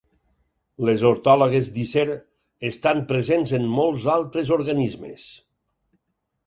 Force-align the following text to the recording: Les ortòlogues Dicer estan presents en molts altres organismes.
Les 0.89 1.03
ortòlogues 1.09 1.69
Dicer 1.75 2.07
estan 2.71 3.05
presents 3.13 3.55
en 3.61 3.69
molts 3.77 4.09
altres 4.19 4.55
organismes. 4.59 5.33